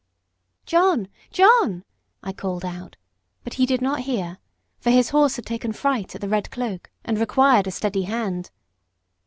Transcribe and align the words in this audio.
"John! 0.65 1.09
John!" 1.29 1.83
I 2.23 2.33
called 2.33 2.65
out, 2.65 2.95
but 3.43 3.53
he 3.61 3.67
did 3.67 3.83
not 3.83 3.99
hear, 3.99 4.39
for 4.79 4.89
his 4.89 5.11
horse 5.11 5.35
had 5.35 5.45
taken 5.45 5.73
fright 5.73 6.15
at 6.15 6.21
the 6.21 6.27
red 6.27 6.49
cloak, 6.49 6.89
and 7.05 7.19
required 7.19 7.67
a 7.67 7.71
steady 7.71 8.01
hand. 8.05 8.49